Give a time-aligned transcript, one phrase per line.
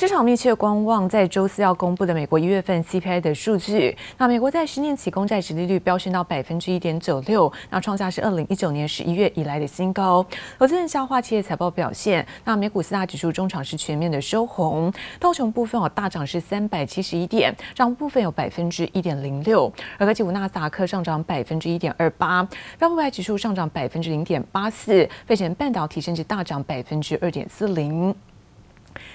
[0.00, 3.96] 市场密切观望在周四要公布的美国一月份 CPI 的数据。
[4.18, 10.26] 那美国在十年期公债殖利率飙升到百分之一点九六，那创下是二零一九年十一月以来的新高。
[10.58, 19.72] 投资人消化企业财报表现，那美股四大指数中场是全面的收红，道琼部分哦大涨是三百七十一点，涨部分有百分之一点零六。
[19.96, 22.46] 而科技股纳斯达克上涨百分之一点二八，
[22.78, 28.12] 标普百指数上涨百分之零点八四，费城半导体甚至大涨百分之二点四零。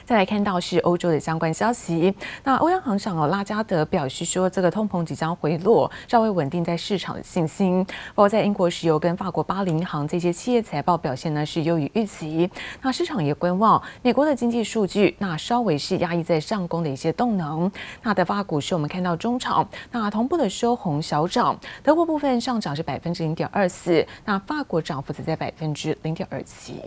[0.05, 7.85] 再来看到是欧洲的相关消息，那欧央行长哦拉加德表示说，这个通膨即将回落，稍微稳定在市场的信心。
[8.15, 12.49] 包括在英国石油跟法国巴黎银行这些企业财报表现呢是优于预期，
[12.81, 17.71] 那市场也观望美国的经济数据，那稍微是压抑在上攻的一些动能。
[18.01, 26.81] 那德法股市我们看到中场那同步的收红小涨，德国部分上涨是百分之零点二四，那法国涨幅则在百分之零点二七。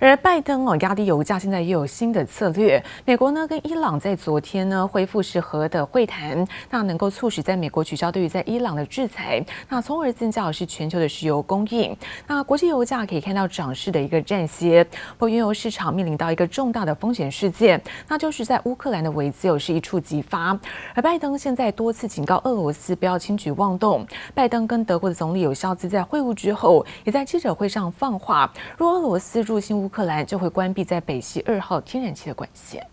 [0.00, 2.82] 而拜登哦压低油价，现在也有新的策略。
[3.04, 11.96] 美国呢跟伊朗在昨天呢恢复是核的会谈，那能够促使在美国取消对于在伊朗的制裁，那从而增加是全球的石油供应。
[12.28, 14.86] 那国际油价可以看到涨势的一个暂歇。
[15.18, 20.58] 不原油市场面临到一个重大的风险事件，那就是在乌克兰的危机有是一触即发。
[20.94, 24.06] 而拜登现在多次警告俄罗斯不要轻举妄动。
[24.32, 29.87] 拜登跟德国的总理有肖兹在会晤之后，也在记者会上放话，若俄罗斯入侵乌。
[29.87, 32.85] 乌克兰就会关闭在北溪二号天然气的管线。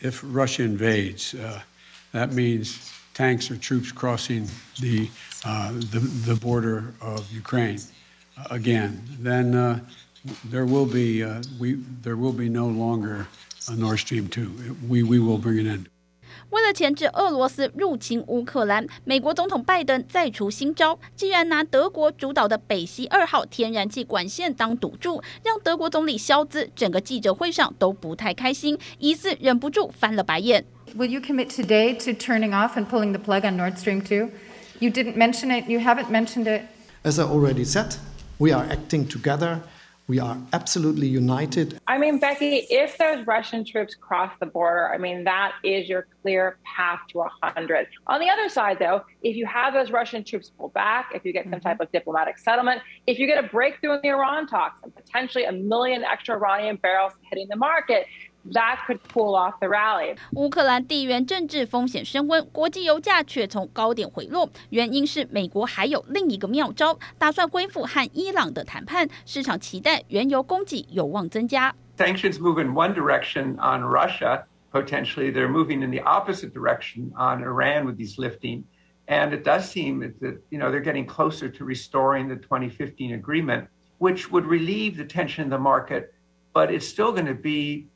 [0.00, 1.60] If Russia invades, uh,
[2.12, 2.76] that means
[3.14, 4.46] tanks or troops crossing
[4.80, 5.08] the
[5.44, 7.80] uh, the the border of Ukraine
[8.50, 9.02] again.
[9.20, 9.80] Then uh,
[10.44, 13.26] there will be uh, we there will be no longer
[13.68, 14.52] a Nord Stream two.
[14.86, 15.88] We we will bring it in.
[16.51, 30.65] 为了钳制俄罗斯入侵乌克兰，美国总统拜登再出新招，竟然拿德国主导的北溪二号天然气管线当赌注，让德国总理肖兹整个记者会上都不太开心，疑似忍不住翻了白眼。
[30.95, 34.29] Will you commit today to turning off and pulling the plug on Nord Stream 2?
[34.79, 35.69] You didn't mention it.
[35.69, 36.63] You haven't mentioned it.
[37.03, 37.95] As I already said,
[38.37, 39.61] we are acting together.
[40.11, 41.79] We are absolutely united.
[41.87, 46.05] I mean, Becky, if those Russian troops cross the border, I mean, that is your
[46.21, 47.87] clear path to 100.
[48.07, 51.31] On the other side, though, if you have those Russian troops pull back, if you
[51.31, 51.61] get some mm-hmm.
[51.61, 55.45] type of diplomatic settlement, if you get a breakthrough in the Iran talks and potentially
[55.45, 58.05] a million extra Iranian barrels hitting the market,
[58.52, 60.16] That could pull off the rally.
[60.34, 64.48] 乌克兰地缘政治风险升温，国际油价却从高点回落。
[64.70, 69.08] 原因是美国还有另一个妙招，打算恢复和伊朗的谈判。
[69.24, 71.74] 市场期待原油供给有望增加。
[71.98, 77.84] Sanctions move in one direction on Russia, potentially they're moving in the opposite direction on Iran
[77.84, 78.62] with these lifting.
[79.08, 83.66] And it does seem that, you know, they're getting closer to restoring the 2015 agreement,
[83.98, 86.14] which would relieve the tension in the market,
[86.52, 87.86] but it's still going to be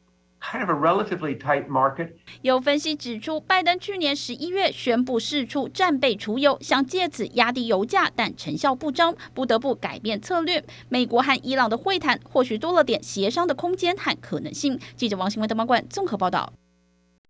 [0.52, 2.12] Kind of a relatively tight market.
[2.44, 10.64] 有分析指出，拜登去年十一月宣布释出战备储油，想借此压低油价，但成效不彰，不得不改变策略。
[10.88, 14.80] 美国和伊朗的会谈或许多了点协商的空间和可能性。
[14.96, 16.54] 记者王新文的马冠综合报道。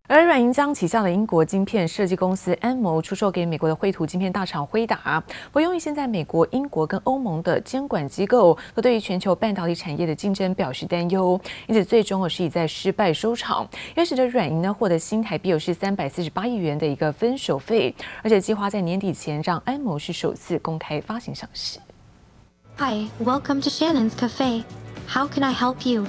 [0.08, 5.24] 而软银将旗下的英国晶片设计公司安谋出售给美国的绘图晶片大厂辉达。
[5.52, 21.80] 不用于现在美国、英国跟欧盟的监管机构都对于全球半导体产业的竞争表示担忧，因此最终我是以在失败收场，也使得软银呢获得新台币有是三百四十八亿元的一个分手费，而且计划在年底前让安谋是首次公开发行上市。
[22.78, 24.64] Hi, welcome to Shannon's Cafe.
[25.08, 26.06] How can I help you?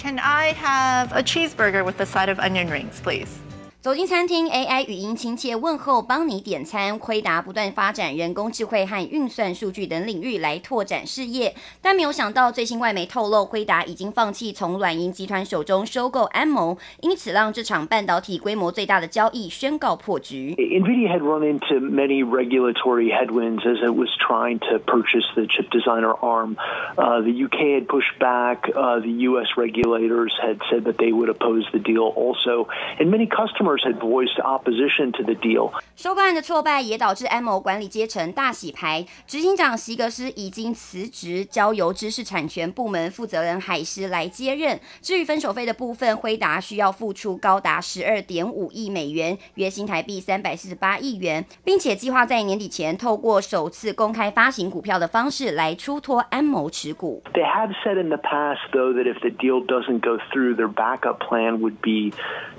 [0.00, 3.38] Can I have a cheeseburger with a side of onion rings, please?
[3.81, 6.97] 走进餐厅，AI 语音亲切问候，帮你点餐。
[6.97, 11.53] 辉达不断发展人工智慧和运算数据等领域来拓展事业，
[11.83, 20.55] 但没有想到最新外媒透露，辉达已经放弃从软银集团手中收购安谋，因此让这场半导体规模最大的交易宣告破局。
[20.57, 26.15] NVIDIA had run into many regulatory headwinds as it was trying to purchase the chip designer
[26.23, 26.57] arm.
[26.97, 28.67] Uh, the UK had pushed back.
[28.73, 32.67] Uh, the US regulators had said that they would oppose the deal also,
[32.99, 33.68] and many customers.
[33.70, 35.70] Had voiced opposition to the deal.
[35.94, 44.78] 收购案的挫败也导致安某管理阶层大洗牌，执行长席格斯已经辞职，交由知识产权部门负责人海狮来接任。
[45.00, 57.22] 至于分手费的部分，辉达需要付出高达十二点五亿美元，约新台币三百四十八亿元，并且计划在年底前透过首次公开发行股票的方式来出脱安谋持股。
[57.32, 61.18] They have said in the past, though, that if the deal doesn't go through, their backup
[61.18, 62.12] plan would be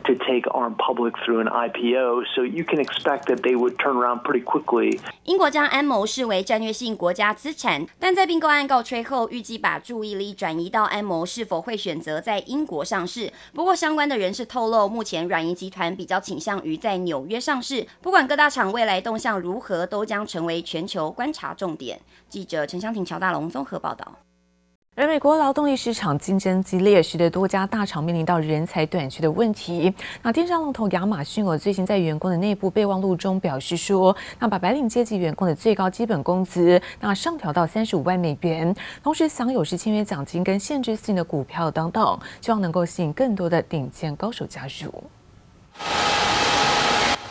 [0.06, 1.01] to take Arm public.
[1.02, 5.00] Public through an IPO, so you can expect that they would turn around pretty quickly.
[5.24, 13.32] 英国将安谋视为战略性国家资产，但在并购案告吹后，预计把注意力转移到安谋是否会选择在英国上市。
[13.54, 17.86] 不过，相关的人士透露，目前软银集团比较倾向于在纽约上市。
[18.02, 22.00] 不管各大厂未来动向如何，都将成为全球观察重点。
[22.30, 24.18] 记者陈湘婷、乔大龙综合报道。
[24.94, 29.94] 而美国劳动力市场竞争激烈，使得多家大厂面临到人才短缺的问题。
[30.22, 44.94] 那电商龙头亚马逊哦，最近在员工的内部备忘录中表示说，那把白领阶级员工的最高基本工资那上调到三十五万美元，同时享有是签约奖金跟限制性的股票等等，希望能够吸引更多的顶尖高手加入。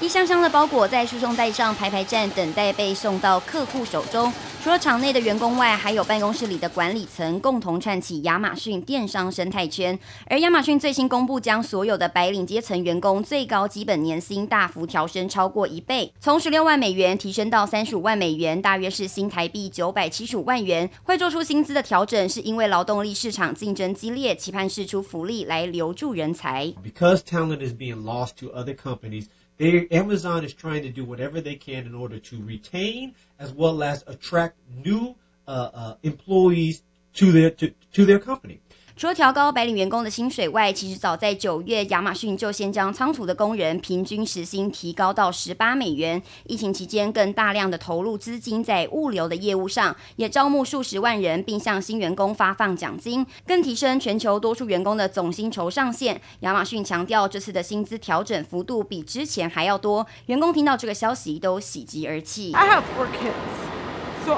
[0.00, 4.32] 一箱箱的包裹在输送带上排排站，等待被送到客户手中。
[4.64, 9.99] 除了场内的员工外，还有办公室里的管理层，共同串起亚马逊电商生态圈。
[10.26, 20.88] 而亚马逊最新公布，将所有的白领阶层员工最高基本年薪大幅调升超过一倍，从十六万美元提升到三十五万美元，大约是新台币九百七十五万元。
[21.02, 26.73] 会做出薪资的调整，是因为劳动力市场竞争激烈，期盼释出福利来留住人才。
[26.82, 29.26] Because talent is being lost to other companies.
[29.61, 33.83] They, Amazon is trying to do whatever they can in order to retain as well
[33.83, 35.17] as attract new
[35.47, 36.83] uh, uh, employees
[37.17, 38.62] to their to, to their company.
[39.00, 46.23] 除了调高白领员工的薪水外，其实早在九月，亚马逊就先将仓储的工人平均时薪提高到十八美元。
[46.44, 56.20] 疫情期间，更大量的投入资金在物流的业务上，也招募数十万人，并向新员工发放奖金，更提升全球多数员工的总薪酬上限。
[56.41, 60.06] 亚马逊强调，这次的薪资调整幅度比之前还要多。
[60.26, 62.52] 员工听到这个消息都喜极而泣。
[62.52, 64.35] I have four kids, so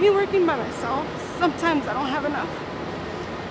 [0.00, 1.02] me working by myself,
[1.40, 2.65] sometimes I don't have enough.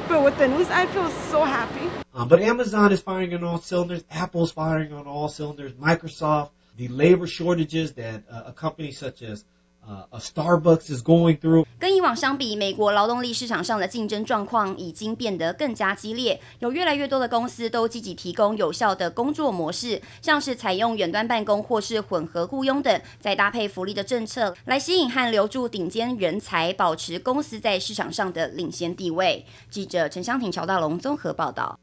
[0.07, 1.90] But with the news, I feel so happy.
[2.13, 4.04] Uh, but Amazon is firing on all cylinders.
[4.12, 5.74] Apple's firing on all cylinders.
[5.74, 9.46] Microsoft, the labor shortages that uh, a company such as
[9.88, 11.66] uh, Starbucks is going through.
[11.80, 16.40] 跟以往相比，美国劳动力市场上的竞争状况已经变得更加激烈。
[16.60, 29.46] 有越来越多的公司都积极提供有效的工作模式，像是采用远端办公或是混合雇佣等，再搭配福利的政策，来吸引和留住顶尖人才，保持公司在市场上的领先地位。
[29.70, 31.78] 记者陈湘婷、乔大龙综合报道。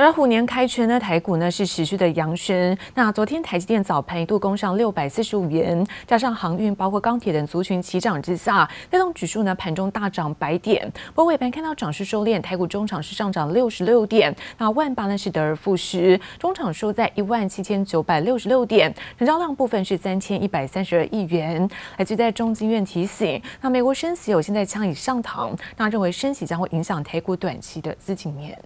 [0.00, 2.74] 而虎年开春呢，台股呢是持续的扬升。
[2.94, 10.90] 那昨天台积电早盘一度攻上六百四十五元，加上航运包括钢铁等族群齐涨之下，带动指数呢盘中大涨百点。
[11.08, 21.68] 不过尾盘看到涨势收敛，台股中场是上涨六十六点，那万八呢是得而复失，中场收在一万七千九百六十六点，成交量部分是三千一百三十二亿元。
[21.98, 28.58] 来自在中经院提醒，那美国升息有现在枪已上膛，那认为升息将会影响台股短期的资金面。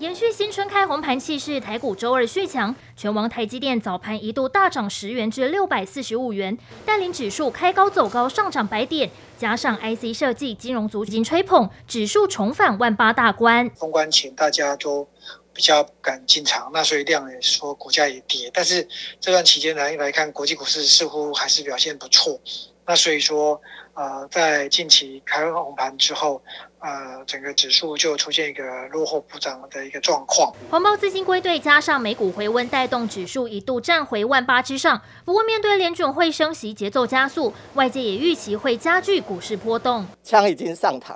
[0.00, 6.56] 延续新春开红盘气势，台股周二续强，全网台积电早盘一度大涨十元至六百四十五元，
[6.86, 9.10] 带领指数开高走高，上涨百点。
[9.36, 13.68] 加上 IC 设计、金融族金吹捧，指数重返万八大关。
[13.76, 15.06] 封关前大家都
[15.52, 18.50] 比较不敢进场，那所以量也说股价也跌。
[18.54, 18.88] 但是
[19.20, 22.40] 这段期间来来看，国际股市似乎还是表现不错。
[22.86, 23.60] 那所以说，
[23.92, 26.42] 呃，在近期开红盘之后。
[26.80, 30.50] 呃，整个指数就出现一个落后补涨的一个状况。
[30.70, 35.00] 黄包资金归队，加上美股回温，带动指数一度站回万八之上。
[35.24, 40.06] 不过，面对联准会升息节奏加速，外界也预期会加剧股市波动。
[40.22, 41.14] 枪已经上膛，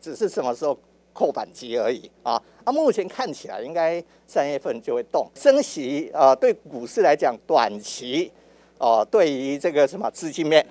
[0.00, 0.76] 只是什么时候
[1.12, 2.42] 扣扳机而已啊！
[2.64, 6.10] 那、啊、目前看起来应该三月份就会动升息。
[6.12, 8.32] 呃，对股市来讲，短期
[8.78, 10.66] 哦、呃，对于这个什么资金面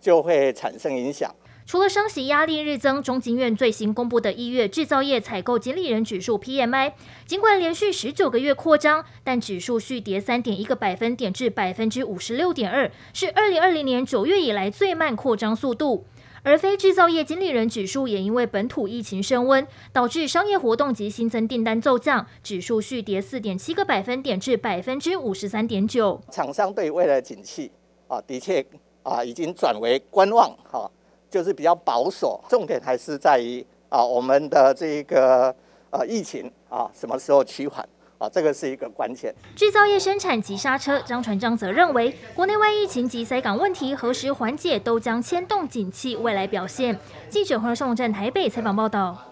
[0.00, 1.32] 就会产生影响。
[1.70, 16.04] 除了升息压力日增，中经院最新公布的一月制造业采购经理人指数 PMI，尽管连续十九个月扩张，但指数续跌三点一个百分点至百分之五十六点二，是二零二零年九月以来最慢扩张速度。
[16.42, 26.20] 而非制造业经理人指数也因为本土疫情升温，导致商业活动及新增订单骤降，指数续跌四点七个百分点至百分之五十三点九。
[26.32, 27.70] 厂商对未来景气
[28.08, 28.66] 啊，的确
[29.04, 30.90] 啊，已经转为观望哈。
[31.30, 35.54] 就是比较保守，重点还是在于啊，我们的这个
[35.90, 39.34] 呃疫情啊什么时候趋缓啊，这个是一个关键。
[39.54, 46.98] 制造业生产急刹车，张传章则认为，国内外疫情及塞港问题何时缓解，都将牵动景气未来表现。
[47.28, 49.29] 记者黄胜龙站台北采访报道。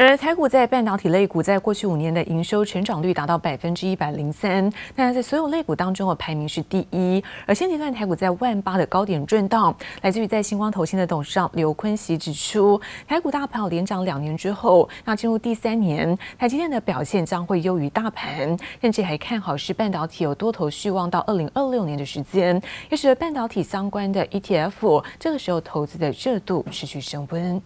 [0.00, 7.20] 而台股在半导体类股在过去五年的营收成长率达到百分之一百零三，但在所有类股当中的排名是第一。
[7.46, 27.60] 而现阶段台股在万八的高点震荡，来自于在星光投信的董事长刘坤熙指出，台股大盘连涨两年之后，那进入第三年，台积电的表现将会优于大盘，甚至还看好是半导体有多头续望到二零二六年的时间，也使得半导体相关的 ETF 这个时候投资的热度持续升温。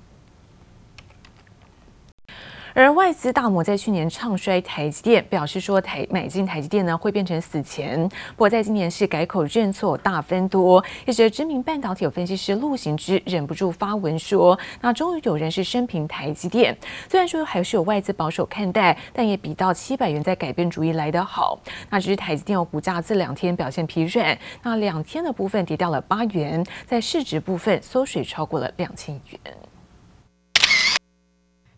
[2.75, 8.09] 而外资大摩在去年唱衰台积电，表示说台买进台积电呢会变成死钱。
[8.09, 10.83] 不过在今年是改口认错，大分多。
[11.05, 16.76] 也是知名半导体有分析师陆行之忍不住发文说：“那终于有人是生平台积电，
[17.09, 21.59] 虽然说还是有外资保守看待，但也比到七百元在改变主意来得好。
[21.91, 29.41] 那只是台积电有股价这两天表现疲软，那两天的部分跌掉了八元，在市值部分缩水超过了两千元。”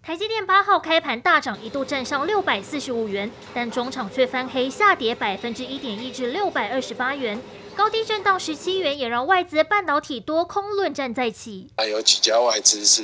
[0.07, 7.41] 台积电八号开盘大涨，一度站上六百四十五元，但中场却翻黑，下跌百分之一点一至六百二十八元，
[7.75, 11.69] 高低震荡十七元，也让外资半导体多空论战再起。
[11.79, 13.03] 还有几家外资是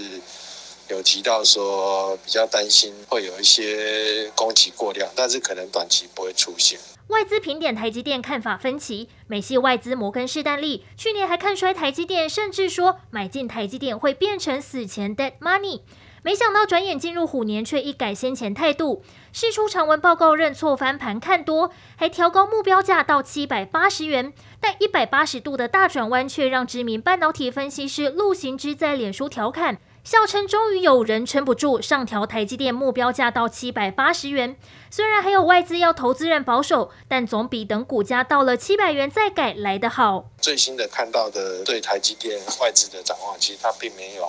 [0.91, 6.79] 有提到说，比较担心会有一些供给过量，但是可能短期不会出现。
[7.07, 15.81] 外资评点台积电看法分歧，美系外资摩根士丹利去年还看衰台积电，甚至说买进台积电会变成死前 dead money。
[16.23, 24.33] 没想到转眼进入虎年，却一改先前态度，释出长文报告认错翻盘看多，还调高目标价到七百八十元。
[24.61, 34.57] 但一百八十度的大转弯，却让知名半导体分析师陆行之在脸书调侃，笑称终于有人撑不住，上调台积电目标价到七百八十元。
[34.91, 40.27] 虽然还有外资要投资人保守，但总比等股价到了七百元再改来得好。
[40.39, 44.29] 最新的看到的对台积电外资的展望，其实它并没有。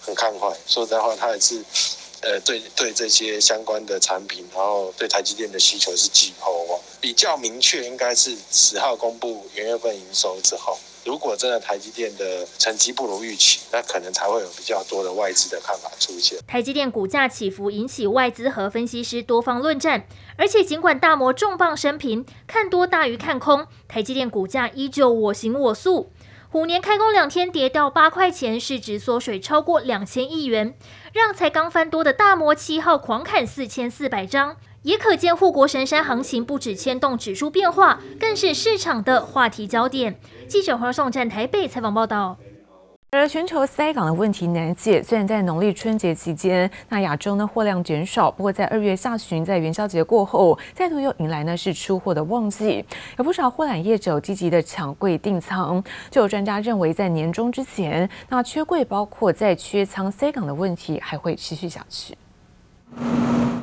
[0.00, 1.62] 很看坏，说实在话，他也是，
[2.22, 6.80] 呃，对对这些相关的产品，然后对台积电的需求是寄厚哦。
[7.00, 16.38] 比较明确应该是十号公布元月份营收之后，如果真的台积电的成绩不如预期，那可能才会有比较多的外资的看法出现。
[16.46, 26.12] 台积电股价起伏引起外资和分析师多方论战，而且尽管大摩重磅升评，看多大于看空，台积电股价依旧我行我素。
[26.52, 30.74] 虎年开工两天跌掉八块钱，市值缩水超过两千亿元，
[31.12, 40.18] 让才刚翻多的大摩七号狂砍四千四百张，也可见护国神山行情不止牵动指数变化，更是市场的话题焦点。
[40.48, 42.36] 记者黄颂站台北采访报道。
[43.12, 52.84] 而全球塞港的问题难解，虽然在农历春节期间，那亚洲呢货量减少，不过在二月下旬，在元宵节过后，再度又迎来呢是出货的旺季，
[53.18, 55.82] 有不少货揽业者积极的抢柜订仓。
[56.08, 62.16] 就有专家认为，在年终之前，那缺柜包括在缺仓塞港的问题还会持续下去。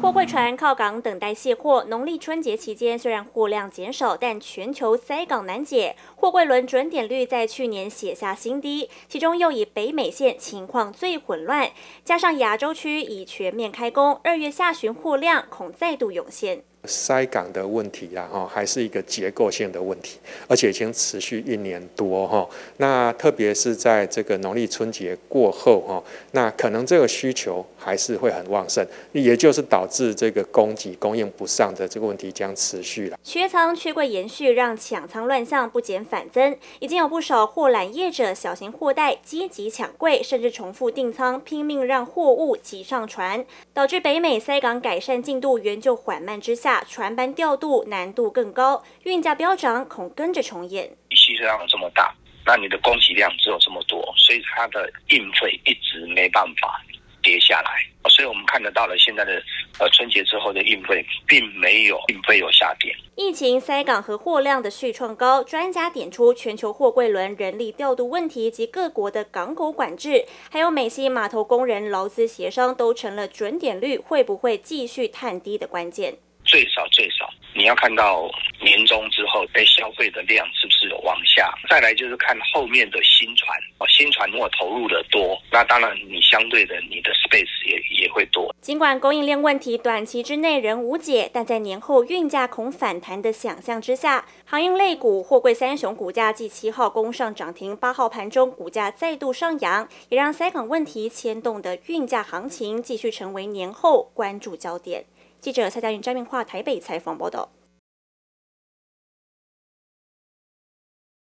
[0.01, 1.83] 货柜船靠港等待卸货。
[1.89, 8.89] 农历春节期间，虽然货量减少，但全球塞港难解，货柜轮准点率在去年写下新低。
[9.09, 11.71] 其中又以北美线情况最混乱，
[12.05, 16.63] 加上亚洲区已全面开工，二月下旬货量恐再度涌现。
[16.87, 20.17] 塞港的问题啊，哈，还是一个结构性的问题，
[20.47, 22.47] 而且已经持续一年多哈。
[22.77, 26.01] 那特别是在这个农历春节过后哈，
[26.31, 33.19] 那可能这个需求还是会很旺盛，也就是导致这个供给供应不上的这个问题将持续了。
[33.23, 46.76] 缺仓缺柜延续，让抢仓乱象不减反增，已经有不少货揽业者小型货代积极抢柜，甚至重复订仓，拼命让货物挤上船，导致北美塞港改善进度原就缓慢之下。
[46.83, 50.95] 船班调度难度更高，运价飙涨恐跟着重演。
[51.11, 52.13] 需求量这么大，
[52.45, 56.81] 那你的供给量只有这么多，所以它的运费一直没办法
[57.21, 57.71] 跌下来。
[58.09, 59.33] 所以我们看得到了现在的
[59.79, 62.95] 呃春节之后的运费，并没有运费有下跌。
[63.15, 76.17] 疫情塞港和货量的续创高，专家点出全球货柜轮人力调度问题及各国的港口管制，还有美西码头工人劳资协商，都成了准点率会不会继续探低的关键。
[76.47, 78.27] 最少最少，你要看到
[78.59, 81.53] 年终之后，被消费的量是不是有往下？
[81.69, 88.55] 再来就是看后面的新船，哦新船如果投入的多，那当然你相对的你的 space 也也会多。
[88.61, 105.05] 尽管供应链问题短期之内仍无解，但在年后运价恐反弹的想象之下，航运类股货柜三雄股价继七号攻上涨停，八号盘中股价再度上扬，也让塞港问题牵动的运价行情继续成为年后关注焦点。
[105.39, 107.49] 记者蔡佳云、张明化台北采访报道。